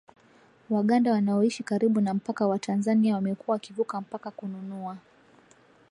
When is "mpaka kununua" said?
4.01-4.97